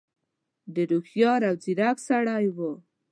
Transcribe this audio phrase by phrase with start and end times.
[0.73, 2.71] ډېر هوښیار او ځيرک سړی وو.